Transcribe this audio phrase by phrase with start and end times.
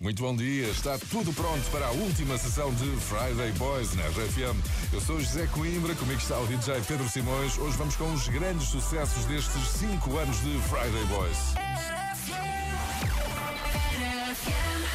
[0.00, 4.56] Muito bom dia, está tudo pronto para a última sessão de Friday Boys na RFM.
[4.94, 7.58] Eu sou José Coimbra, comigo está o DJ Pedro Simões.
[7.58, 11.54] Hoje vamos com os grandes sucessos destes 5 anos de Friday Boys.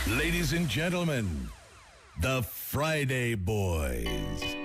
[0.08, 1.28] Ladies and gentlemen,
[2.20, 4.65] the Friday Boys.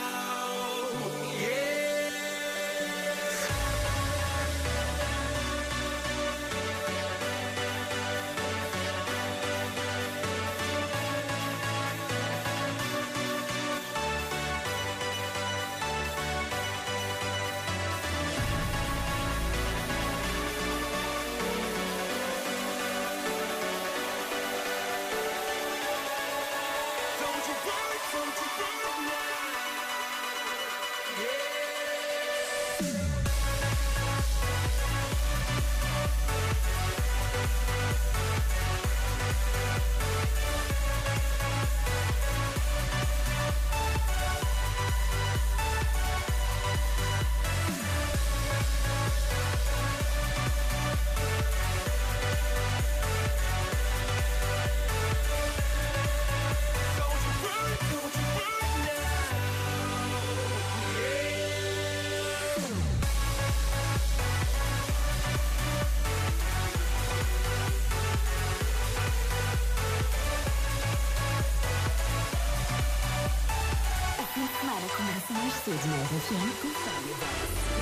[76.27, 76.37] Com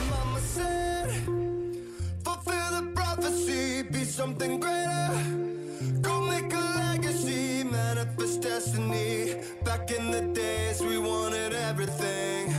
[0.09, 1.09] Mama said,
[2.23, 5.09] fulfill the prophecy, be something greater.
[6.01, 9.35] Go make a legacy, manifest destiny.
[9.63, 12.53] Back in the days, we wanted everything,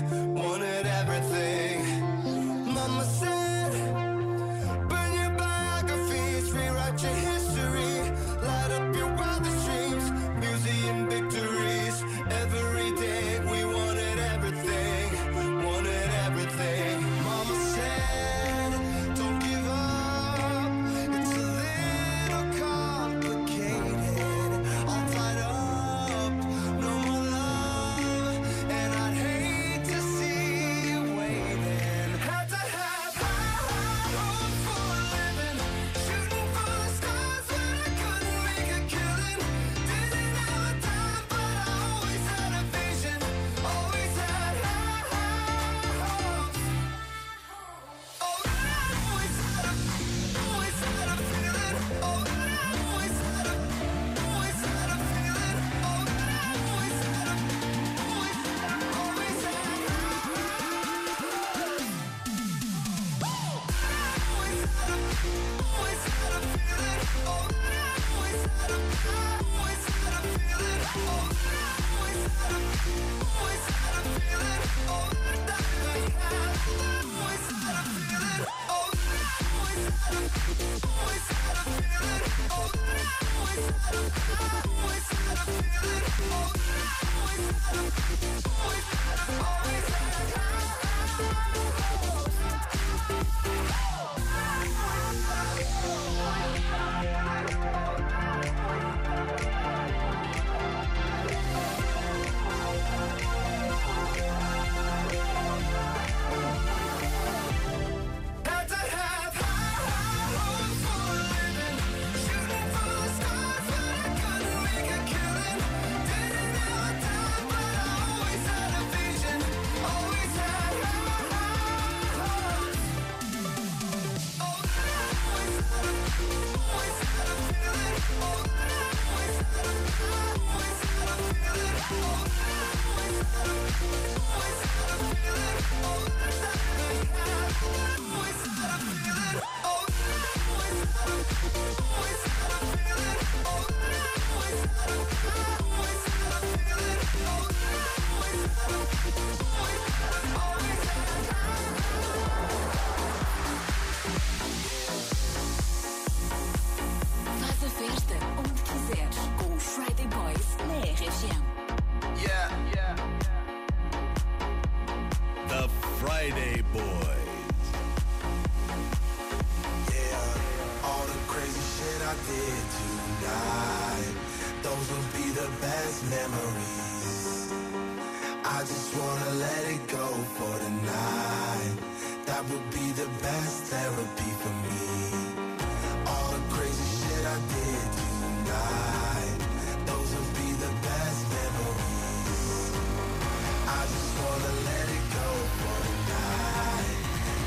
[193.80, 195.28] I just wanna let it go
[195.58, 196.98] for tonight.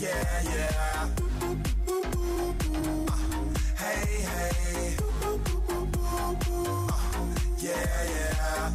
[0.00, 1.08] Yeah, yeah.
[3.76, 4.96] Hey, hey.
[7.58, 8.70] Yeah, yeah.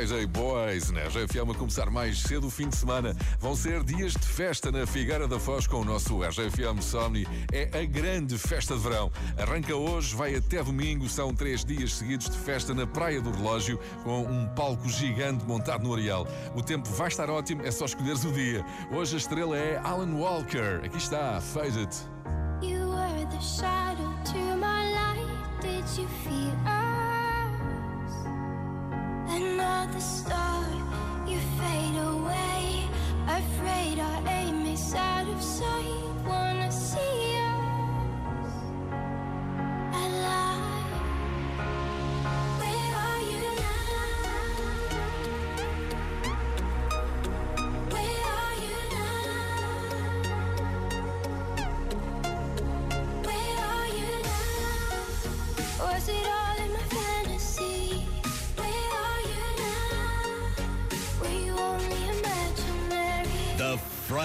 [0.00, 3.14] Friday Boys, na RGFM a começar mais cedo o fim de semana.
[3.38, 7.28] Vão ser dias de festa na Figueira da Foz com o nosso RGFM Somni.
[7.52, 9.12] É a grande festa de verão.
[9.36, 11.06] Arranca hoje, vai até domingo.
[11.06, 15.84] São três dias seguidos de festa na Praia do Relógio com um palco gigante montado
[15.84, 16.26] no areal.
[16.54, 18.64] O tempo vai estar ótimo, é só escolheres o dia.
[18.90, 20.80] Hoje a estrela é Alan Walker.
[20.82, 22.09] Aqui está, Fade It.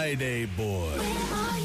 [0.06, 1.65] Friday Boy.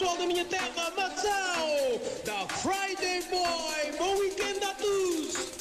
[0.00, 0.90] só da minha terra,
[2.24, 5.60] da Friday Boy, bom weekend a todos!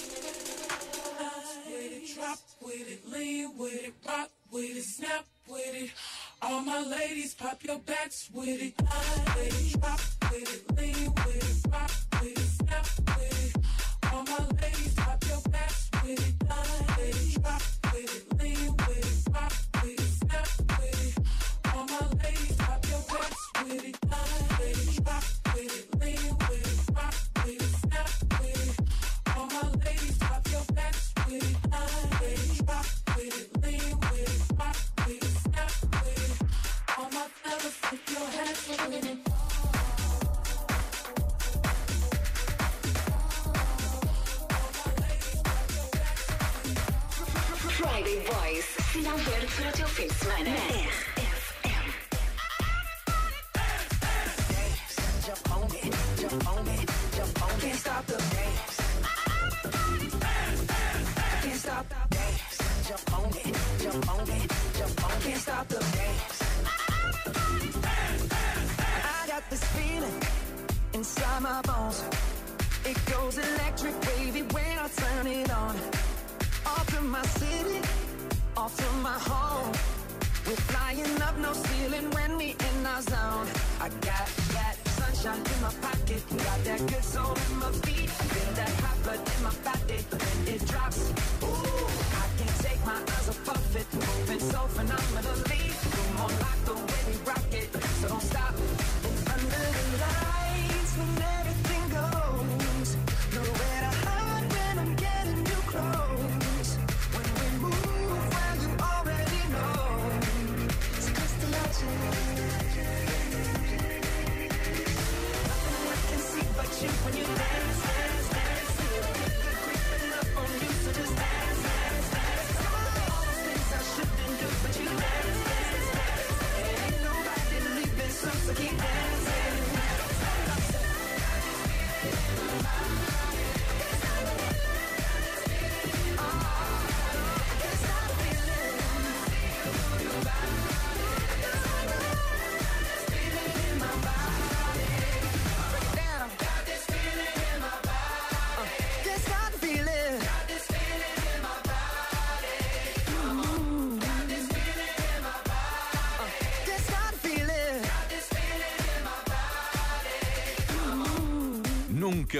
[6.41, 8.73] All my ladies, pop your backs with it.
[8.79, 9.29] I
[10.31, 11.55] with it, lean with it,
[12.21, 12.85] with it, snap
[13.17, 13.58] with it.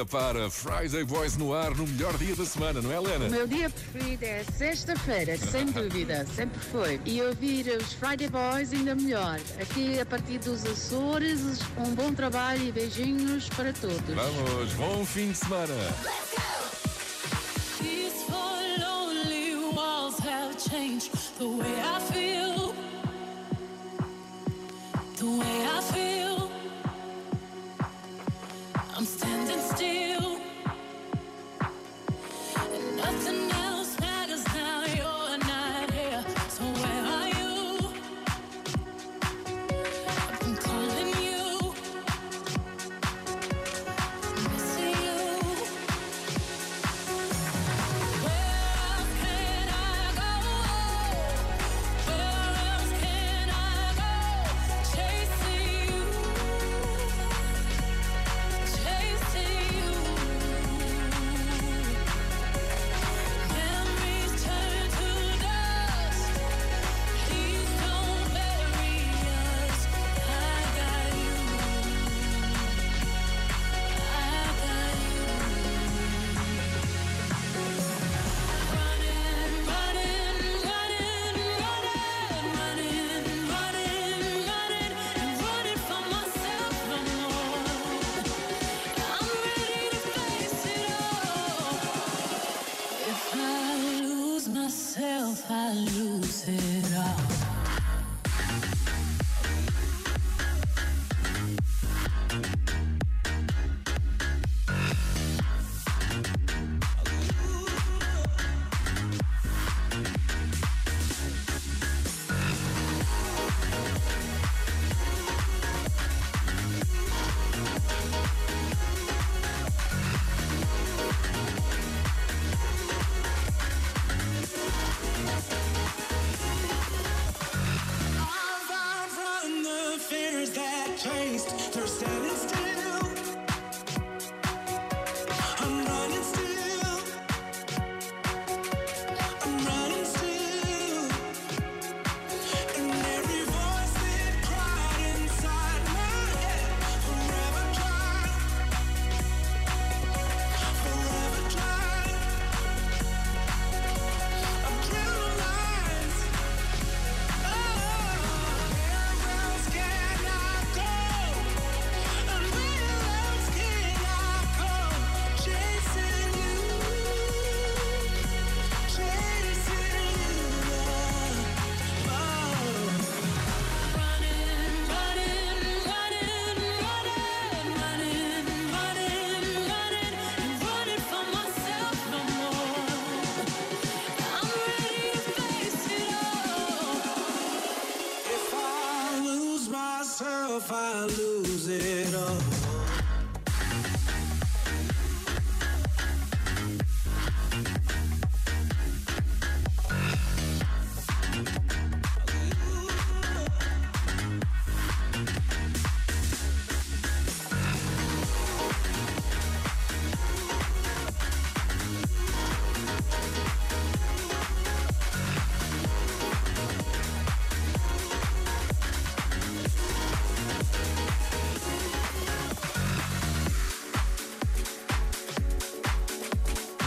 [0.05, 3.27] para Friday Boys no ar no melhor dia da semana, não é, Helena?
[3.27, 6.99] O meu dia preferido é sexta-feira, sem dúvida, sempre foi.
[7.05, 9.39] E ouvir os Friday Boys ainda melhor.
[9.61, 13.99] Aqui a partir dos Açores, um bom trabalho e beijinhos para todos.
[14.15, 15.73] Vamos, bom fim de semana.
[15.73, 17.83] Let's go!
[17.83, 21.78] These four lonely walls have changed the way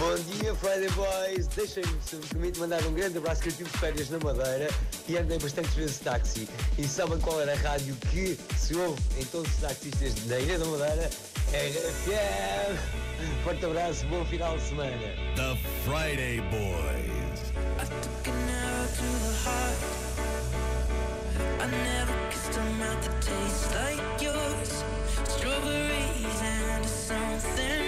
[0.03, 1.47] Bom dia, Friday Boys.
[1.47, 4.69] Deixem-me, se permite, mandar um grande abraço que eu tive férias na Madeira
[5.09, 6.49] e andei bastantes vezes de táxi.
[6.77, 10.59] E sabem qual era a rádio que se ouve em todos os taxistas da Ilha
[10.59, 11.09] da Madeira?
[11.53, 13.45] É RFM.
[13.45, 14.99] Forte abraço, bom final de semana.
[15.37, 17.53] The Friday Boys.
[27.13, 27.82] Something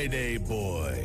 [0.00, 0.99] Friday Boy.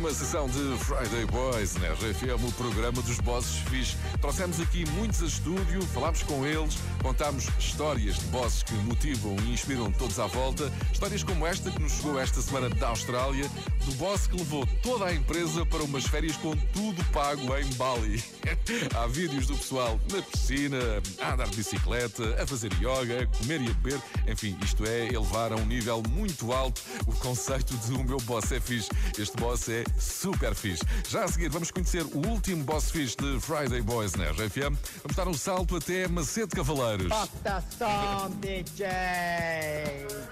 [0.00, 3.96] Última sessão de Friday Boys na RFM, o programa dos bosses fixe.
[4.18, 9.52] Trouxemos aqui muitos a estúdio, falámos com eles, contámos histórias de bosses que motivam e
[9.52, 10.70] inspiram todos à volta.
[10.92, 13.48] Histórias como esta que nos chegou esta semana da Austrália,
[13.84, 18.22] do boss que levou toda a empresa para umas férias com tudo pago em Bali.
[18.96, 20.78] Há vídeos do pessoal na piscina,
[21.20, 24.00] a andar de bicicleta, a fazer yoga, a comer e a beber.
[24.26, 28.52] Enfim, isto é elevar a um nível muito alto o conceito de o meu boss
[28.52, 28.88] é fixe.
[29.18, 30.82] Este boss é super fixe.
[31.08, 34.76] Já a seguir vamos conhecer o último boss fixe de Friday Boys na RFM.
[35.02, 36.54] Vamos dar um salto até Macete
[36.90, 37.08] Cavaleiros.
[37.08, 38.86] Bota som, DJ!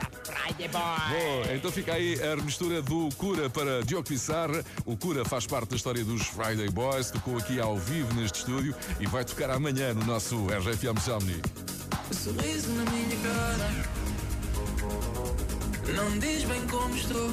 [0.01, 0.83] Da Friday Boy!
[1.21, 4.65] Boa, então fica aí a mistura do Cura para Diogo Pissarra.
[4.85, 8.75] O Cura faz parte da história dos Friday Boys, tocou aqui ao vivo neste estúdio
[8.99, 11.41] e vai tocar amanhã no nosso RFM Somni.
[12.13, 13.71] sorriso na minha cara
[15.95, 17.31] Não diz bem como estou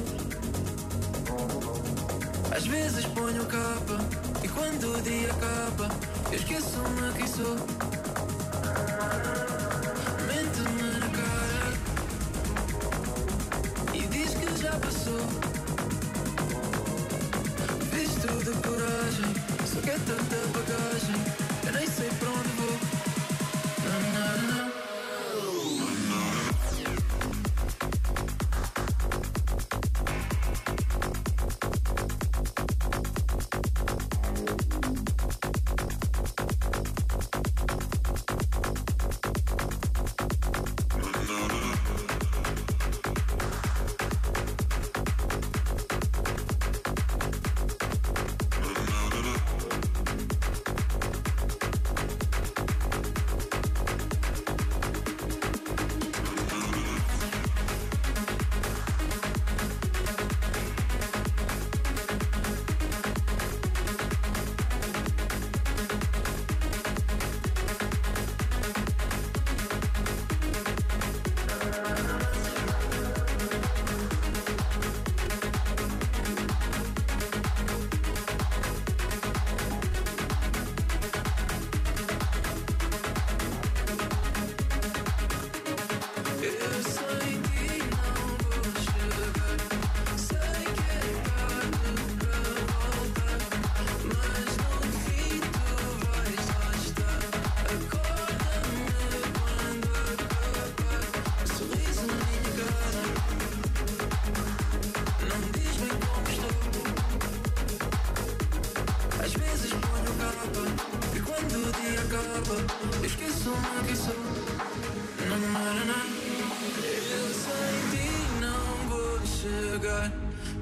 [2.56, 4.00] Às vezes ponho capa
[4.44, 5.90] E quando o dia acaba
[6.32, 7.95] Eu esqueço-me quem sou
[10.28, 11.72] Mente-me na cara
[13.94, 15.22] E diz que já passou.
[17.92, 19.34] Visto de coragem
[19.66, 21.45] Só que é tanta bagagem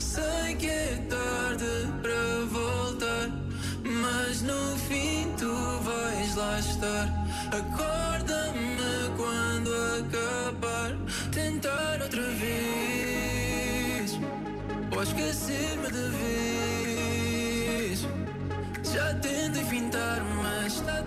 [0.03, 3.29] Sei que é tarde para voltar,
[3.83, 7.07] mas no fim tu vais lá estar.
[7.47, 10.91] Acorda-me quando acabar.
[11.31, 14.19] Tentar outra vez,
[14.93, 18.05] ou esquecer-me de vez.
[18.93, 21.01] Já tentei fintar, mas está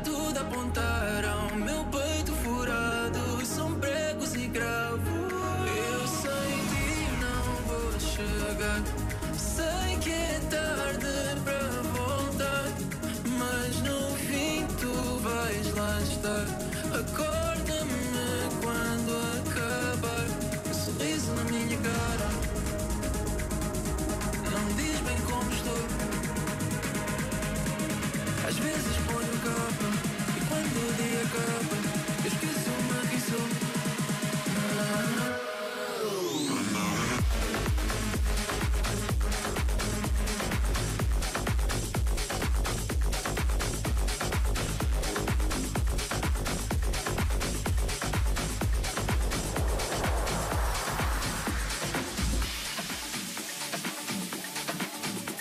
[29.47, 29.89] capa
[30.37, 31.77] E quando o dia acaba
[32.25, 33.47] Eu esqueço-me quem sou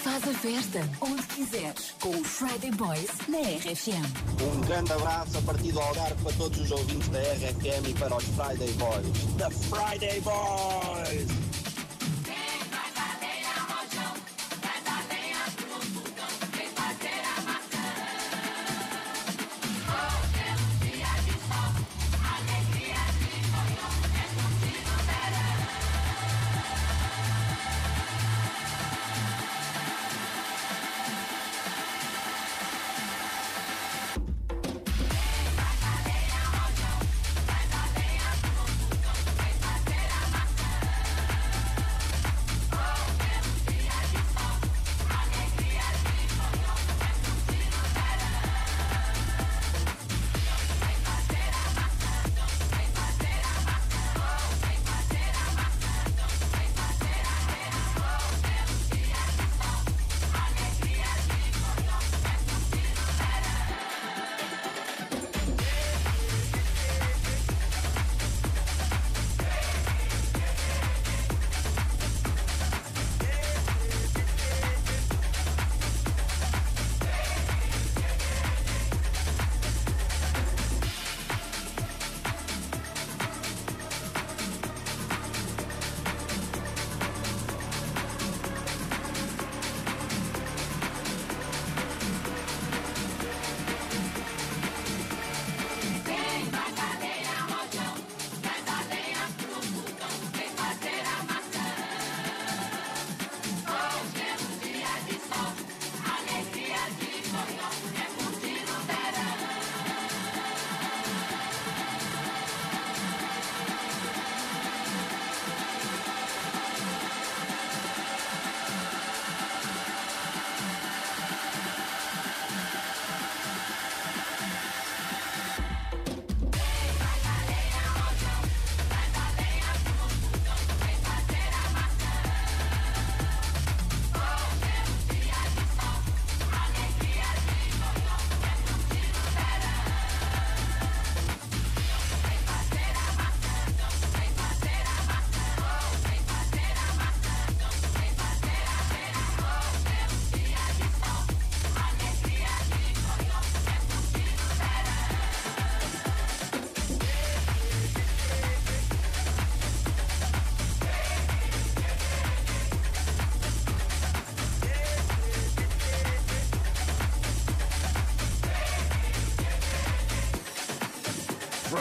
[0.03, 1.25] Faz a festa onde os
[2.35, 4.03] Friday Boys na RFM.
[4.43, 8.13] Um grande abraço a partir do Algarve para todos os ouvintes da RFM e para
[8.13, 9.07] os Friday Boys.
[9.37, 11.44] The Friday Boys!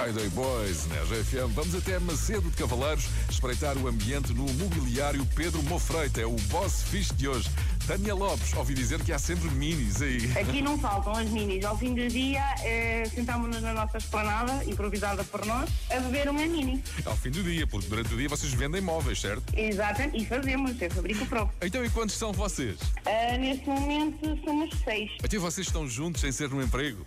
[0.04, 1.54] Friday Boys na RFM.
[1.54, 6.20] Vamos até Macedo de Cavaleiros espreitar o ambiente no mobiliário Pedro Mofreita.
[6.20, 7.48] É o boss fixe de hoje.
[7.86, 10.30] Tânia Lopes, ouvi dizer que há sempre minis aí.
[10.38, 11.64] Aqui não faltam as minis.
[11.64, 16.46] Ao fim do dia, eh, sentámos-nos na nossa esplanada, improvisada por nós, a beber uma
[16.46, 16.82] mini.
[17.04, 19.42] Ao fim do dia, porque durante o dia vocês vendem móveis, certo?
[19.54, 21.56] Exato, e fazemos, é fabrico próprio.
[21.62, 22.78] Então e quantos são vocês?
[23.06, 25.10] Ah, neste momento somos seis.
[25.22, 27.06] Até vocês estão juntos sem ser no emprego?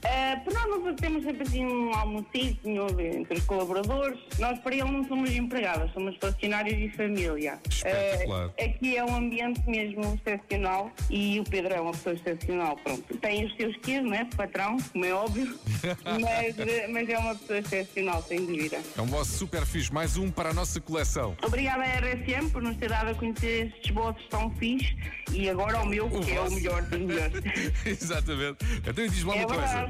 [0.53, 0.56] Nós
[0.95, 4.19] temos sempre assim um almocinho entre os colaboradores.
[4.39, 7.59] Nós para ele não somos empregadas, somos funcionários e família.
[7.69, 8.51] Espetacular.
[8.59, 12.75] Ah, aqui é um ambiente mesmo excepcional e o Pedro é uma pessoa excepcional.
[12.83, 14.27] Pronto, tem os seus quês, né?
[14.35, 15.57] Patrão, como é óbvio,
[16.05, 18.79] mas, eh, mas é uma pessoa excepcional, sem dúvida.
[18.97, 21.35] É um vosso super fixe, mais um para a nossa coleção.
[21.43, 24.95] Obrigada à RFM por nos ter dado a conhecer estes bosses tão fixe
[25.31, 26.55] e agora o meu, que é o vosso.
[26.55, 27.41] melhor dos melhores.
[27.85, 28.57] Exatamente.
[28.85, 29.89] Então diz-me É uma coisa.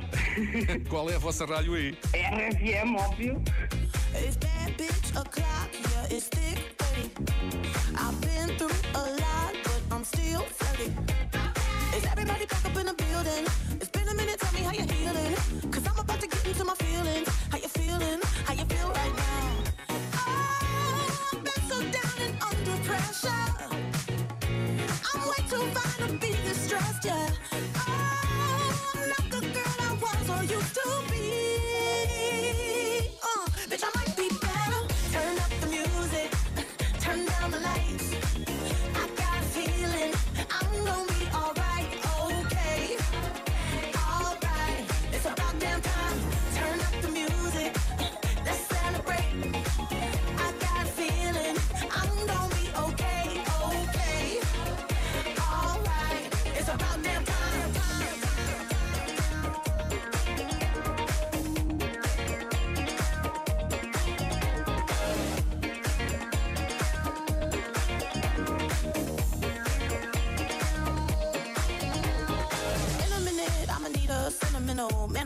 [0.89, 1.97] Qual é a vossa rádio aí?
[2.13, 3.41] RFM, óbvio.
[4.15, 7.11] It's bad bitch o'clock, yeah, it's thick 30.
[7.95, 8.37] I've been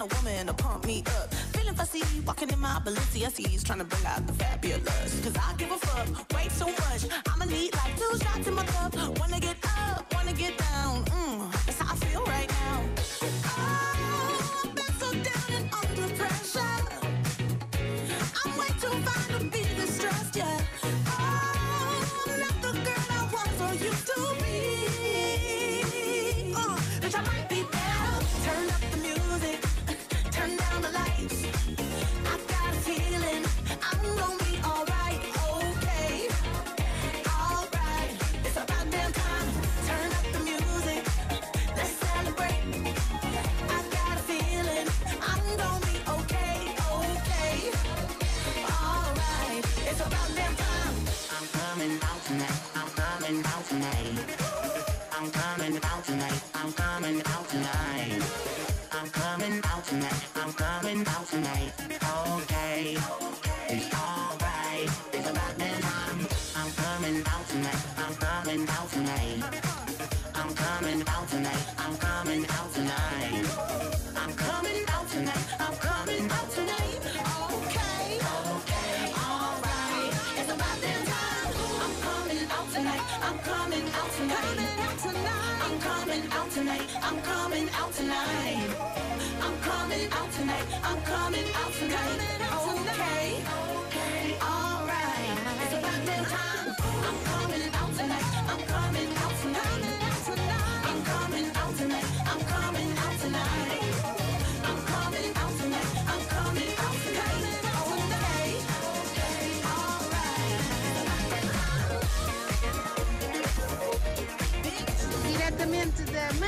[0.02, 1.34] man or woman to pump me up.
[1.54, 5.22] Feeling fussy, walking in my Balenciennes, trying to bring out the fabulous.
[5.24, 5.51] Cause I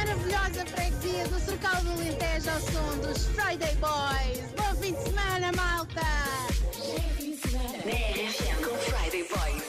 [0.04, 4.52] maravilhosa freguesia do Cercal do Alentejo ao som dos Friday Boys.
[4.58, 6.02] Bom fim de semana, malta!
[8.64, 9.64] Com Friday Boys.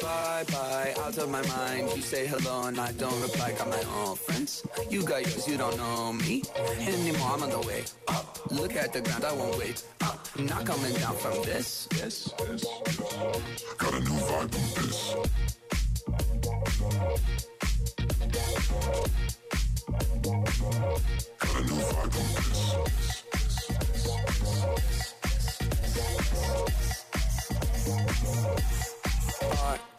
[0.00, 1.96] Bye bye, out of my mind.
[1.96, 3.52] You say hello and I don't reply.
[3.52, 4.62] Got my own friends.
[4.90, 6.42] You got yours, you don't know me
[6.80, 7.32] anymore.
[7.34, 8.38] I'm on the way up.
[8.52, 10.20] Look at the ground, I won't wait up.
[10.38, 11.88] Not coming down from this.
[11.90, 12.68] This, this.
[13.78, 15.55] Got a new vibe on this.
[29.56, 29.95] Got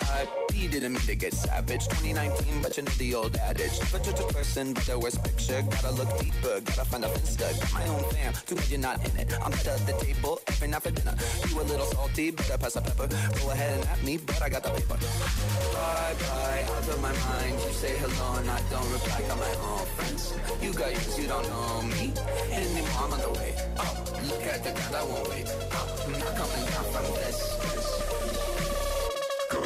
[0.54, 1.88] you didn't mean to get savage.
[1.88, 3.80] 2019, but you know the old adage.
[3.80, 5.62] Never judge a person by their worst picture.
[5.62, 7.50] Gotta look deeper, gotta find a finster.
[7.60, 9.34] Got my own fam, too bad you're not in it.
[9.44, 11.16] I'm at the table every night for dinner.
[11.50, 13.08] You a little salty, better pass the pepper.
[13.08, 14.98] Go ahead and at me, but I got the paper.
[14.98, 17.56] Bye bye, out of my mind.
[17.64, 19.22] You say hello and I don't reply.
[19.28, 20.34] Got my own friends.
[20.62, 22.14] You got yours, you don't know me
[22.52, 22.90] anymore.
[22.98, 23.56] I'm on the way.
[23.78, 25.48] Oh, look at the ground, I won't wait.
[25.72, 27.57] Oh, I'm not coming down from this.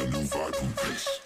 [0.02, 1.22] A new vibe from this.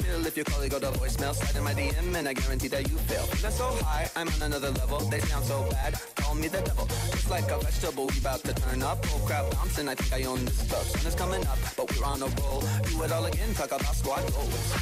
[0.00, 1.34] Chill if you call it, go to voicemail.
[1.34, 3.24] Slide in my DM and I guarantee that you fail.
[3.26, 5.00] Feeling so high, I'm on another level.
[5.00, 6.86] They sound so bad, call me the devil.
[6.86, 8.98] Just like a vegetable, we about to turn up.
[9.12, 10.84] Oh crap, bouncing, I think I own this club.
[10.84, 12.60] Sun is coming up, but we're on a roll.
[12.88, 14.72] Do it all again, talk about squad goals.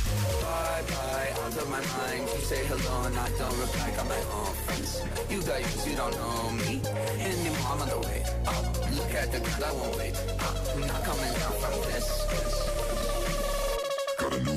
[0.42, 2.28] Bye bye, out of my mind.
[2.34, 3.90] You say hello and I don't reply.
[3.97, 5.03] Got my own friends.
[5.30, 6.80] You got yours, you don't know me
[7.20, 7.68] anymore.
[7.70, 8.24] I'm on the way.
[8.47, 8.62] Oh,
[8.97, 10.14] look at the ground, I won't wait.
[10.38, 12.07] I'm not coming down from this.
[12.30, 12.73] this.
[14.24, 14.54] Got a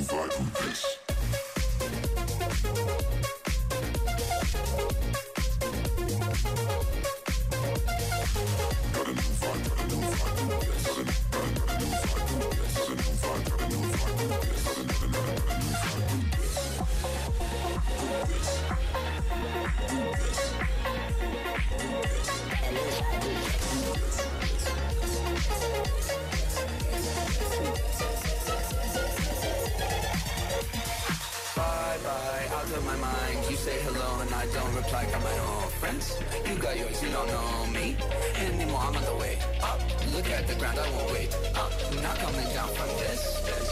[31.88, 32.04] new vibe from.
[32.04, 33.38] Bye bye, out of my mind.
[33.48, 35.06] You say hello and I don't reply.
[35.10, 36.18] Got my own friends.
[36.46, 37.96] You got yours, you don't know me
[38.36, 38.80] anymore.
[38.80, 39.80] I'm on the way up.
[40.14, 41.72] Look at the ground, I won't wait up.
[42.02, 43.40] Not coming down from this.
[43.48, 43.68] this.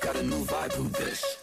[0.00, 1.35] Got a new vibe, who this?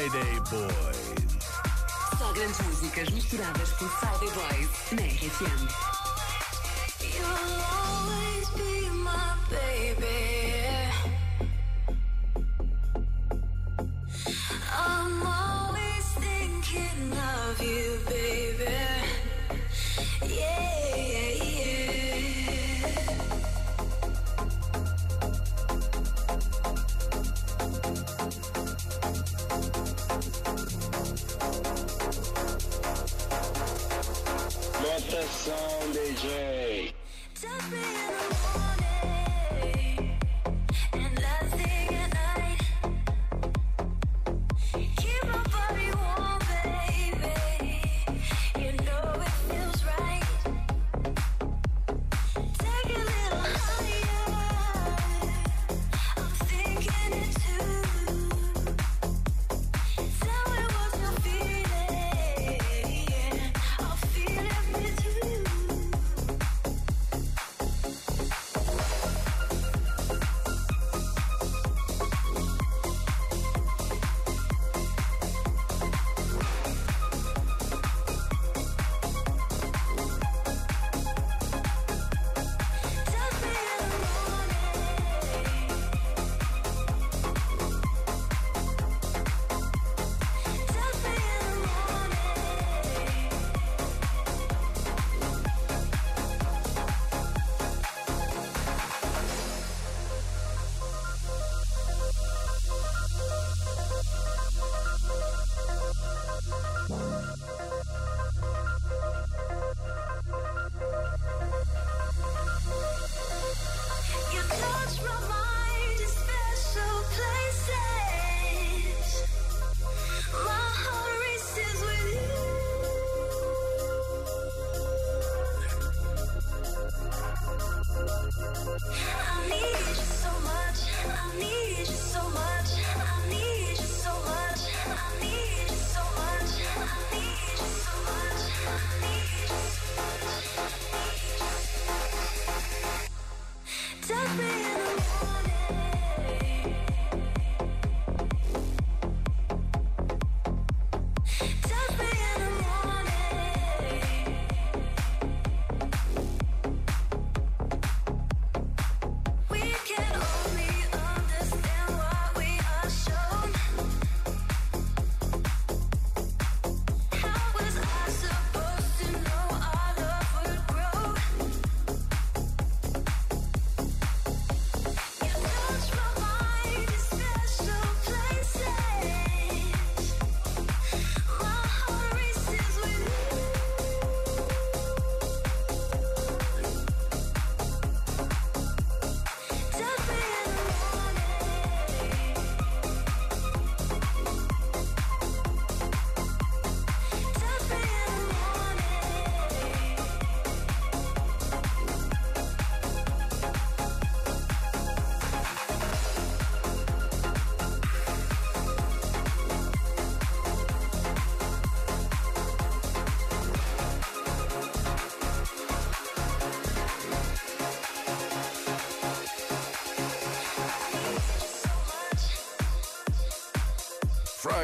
[0.00, 1.38] Friday Boys.
[2.18, 5.89] Só grandes músicas misturadas por Friday Boys na RFM.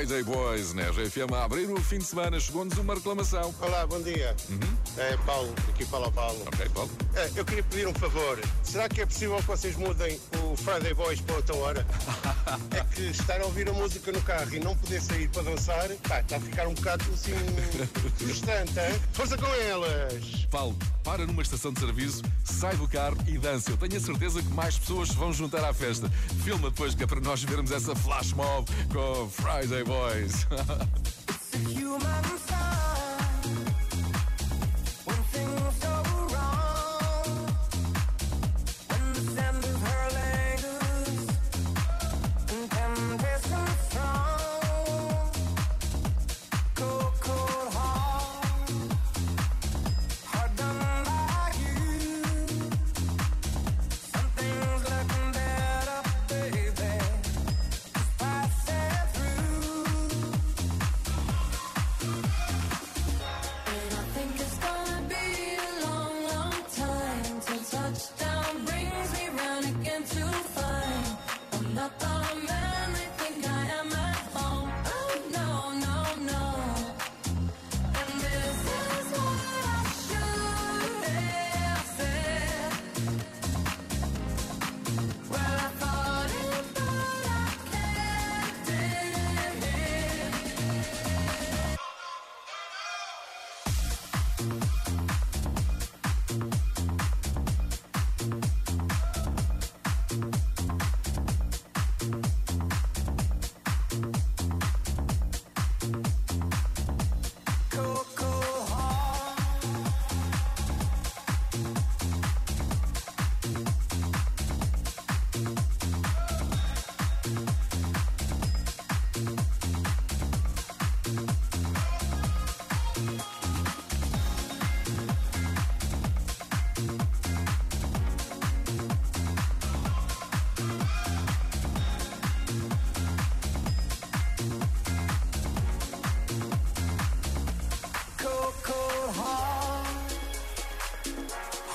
[0.07, 2.39] Friday Boys na RFM a abrir o fim de semana.
[2.39, 3.53] Chegou-nos uma reclamação.
[3.61, 4.37] Olá, bom dia.
[4.49, 4.61] Uhum.
[4.99, 6.41] É Paulo, aqui fala o Paulo.
[6.47, 6.91] Ok, Paulo.
[7.17, 8.39] É, eu queria pedir um favor.
[8.63, 11.87] Será que é possível que vocês mudem o Friday Boys para outra hora?
[12.71, 15.89] é que estar a ouvir a música no carro e não poder sair para dançar,
[16.09, 17.35] pá, está a ficar um bocado assim
[18.17, 19.01] frustrante, hein?
[19.13, 20.47] Força com elas!
[20.53, 23.71] Paulo, para numa estação de serviço, sai do carro e dança.
[23.71, 26.11] Eu tenho a certeza que mais pessoas vão juntar à festa.
[26.43, 30.45] Filma depois que é para nós vermos essa flash mob com Friday Boys.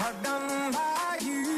[0.02, 1.51] heart done by you.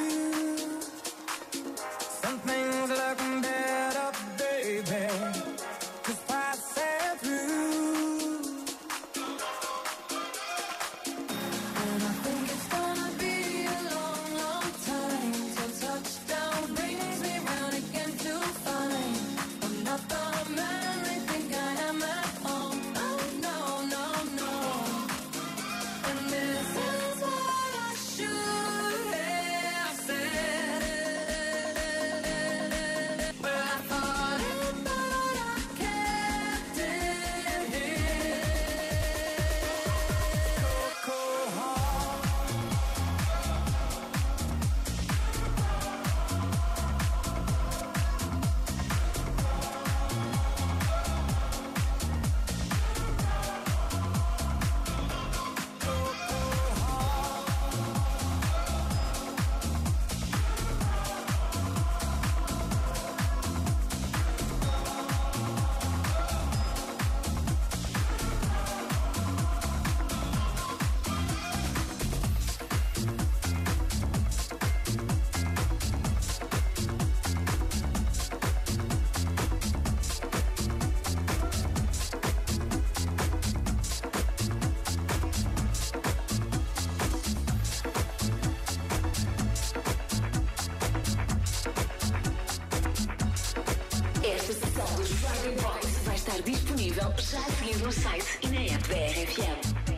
[96.06, 99.93] Vai estar disponível já a seguir no site e na app da RFM.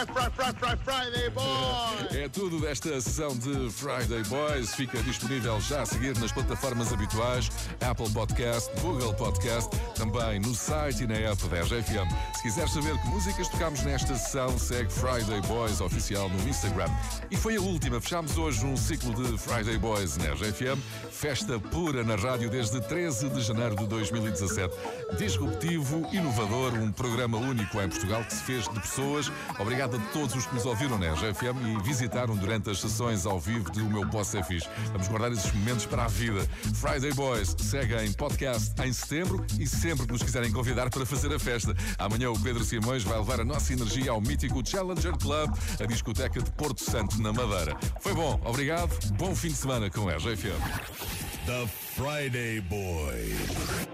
[0.00, 2.14] The Fri, Fri, Fri, Fri, Friday Boys!
[2.14, 4.74] É tudo desta sessão de Friday Boys.
[4.74, 7.50] Fica disponível já a seguir nas plataformas habituais,
[7.86, 12.08] Apple Podcast, Google Podcast, também no site e na app da RGFM.
[12.34, 16.88] Se quiseres saber que músicas tocámos nesta sessão, segue Friday Boys oficial no Instagram.
[17.30, 18.00] E foi a última.
[18.00, 20.80] Fechámos hoje um ciclo de Friday Boys na RGFM.
[21.10, 24.74] Festa pura na rádio desde 13 de janeiro de 2017.
[25.16, 29.30] Disruptivo, inovador, um programa único em Portugal que se fez de pessoas.
[29.58, 33.38] Obrigado a todos os que nos ouviram na RGFM e visitaram durante as sessões ao
[33.38, 34.68] vivo de O Meu Posso é Fixe.
[34.92, 36.46] Vamos guardar esses momentos para a vida.
[36.74, 41.34] Friday Boys segue em podcast em setembro e sempre que nos quiserem convidar para fazer
[41.34, 41.74] a festa.
[41.98, 46.40] Amanhã o Pedro Simões vai levar a nossa energia ao mítico Challenger Club, a discoteca
[46.40, 47.76] de Porto Santo, na Madeira.
[48.00, 48.90] Foi bom, obrigado.
[49.16, 50.60] Bom fim de semana com a RGFM.
[51.46, 53.90] The Friday Boys.